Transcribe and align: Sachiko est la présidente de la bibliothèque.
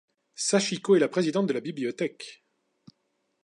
Sachiko 0.33 0.95
est 0.95 0.99
la 0.99 1.07
présidente 1.09 1.45
de 1.45 1.53
la 1.53 1.59
bibliothèque. 1.59 2.43